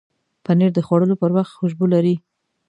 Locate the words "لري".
1.93-2.15